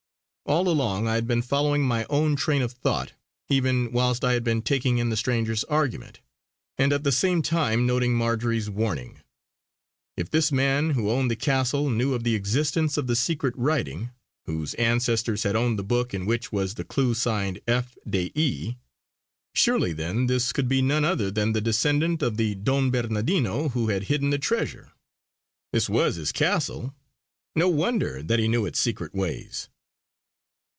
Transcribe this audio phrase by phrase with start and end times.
[0.47, 3.13] All along I had been following my own train of thought,
[3.47, 6.19] even whilst I had been taking in the stranger's argument,
[6.77, 9.21] and at the same time noting Marjory's warning.
[10.17, 14.09] If this man who owned the Castle knew of the existence of the secret writing;
[14.45, 17.97] whose ancestors had owned the book in which was the clue signed F.
[18.05, 18.75] de E.,
[19.55, 23.87] surely then this could be none other than the descendant of the Don Bernardino who
[23.87, 24.91] had hidden the treasure.
[25.71, 26.93] This was his castle;
[27.55, 29.69] no wonder that he knew its secret ways.